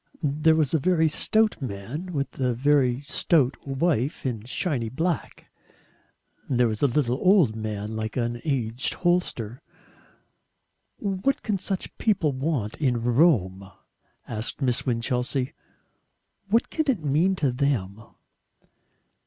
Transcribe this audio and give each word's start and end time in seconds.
There 0.23 0.55
was 0.55 0.73
a 0.73 0.79
very 0.79 1.07
stout 1.07 1.61
man 1.61 2.07
with 2.11 2.39
a 2.39 2.55
very 2.55 3.01
stout 3.01 3.67
wife 3.67 4.25
in 4.25 4.45
shiny 4.45 4.89
black; 4.89 5.45
there 6.49 6.67
was 6.67 6.81
a 6.81 6.87
little 6.87 7.17
old 7.21 7.55
man 7.55 7.95
like 7.95 8.17
an 8.17 8.41
aged 8.43 8.95
hostler. 8.95 9.61
"What 10.97 11.43
CAN 11.43 11.59
such 11.59 11.95
people 11.99 12.31
want 12.31 12.77
in 12.79 13.03
Rome?" 13.03 13.71
asked 14.27 14.59
Miss 14.59 14.87
Winchelsea. 14.87 15.53
"What 16.49 16.71
can 16.71 16.89
it 16.89 17.03
mean 17.05 17.35
to 17.35 17.51
them?" 17.51 18.01